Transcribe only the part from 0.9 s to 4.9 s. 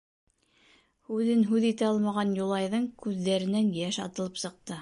Һүҙен һүҙ итә алмаған Юлайҙың күҙҙәренән йәш атылып сыҡты.